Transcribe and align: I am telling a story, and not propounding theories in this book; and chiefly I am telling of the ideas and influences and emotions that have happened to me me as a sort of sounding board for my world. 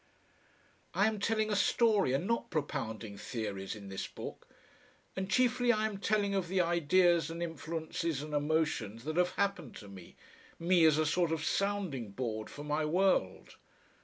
I 0.95 1.05
am 1.05 1.19
telling 1.19 1.51
a 1.51 1.55
story, 1.55 2.11
and 2.13 2.25
not 2.25 2.49
propounding 2.49 3.19
theories 3.19 3.75
in 3.75 3.89
this 3.89 4.07
book; 4.07 4.47
and 5.15 5.29
chiefly 5.29 5.71
I 5.71 5.85
am 5.85 5.99
telling 5.99 6.33
of 6.33 6.47
the 6.47 6.59
ideas 6.59 7.29
and 7.29 7.43
influences 7.43 8.23
and 8.23 8.33
emotions 8.33 9.03
that 9.03 9.17
have 9.17 9.35
happened 9.35 9.75
to 9.75 9.87
me 9.87 10.15
me 10.57 10.85
as 10.85 10.97
a 10.97 11.05
sort 11.05 11.31
of 11.31 11.45
sounding 11.45 12.09
board 12.13 12.49
for 12.49 12.63
my 12.63 12.83
world. 12.83 13.57